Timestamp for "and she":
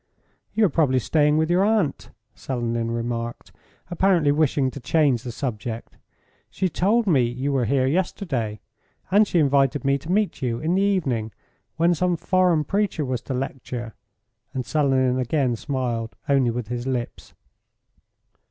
9.11-9.37